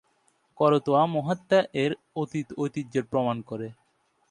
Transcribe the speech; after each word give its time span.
করতোয়া 0.57 1.03
মাহাত্ম্য 1.07 1.59
এর 1.83 1.91
অতীত 2.15 2.47
ঐতিহ্যের 2.57 3.05
প্রমাণ 3.11 3.37
করে। 3.41 3.67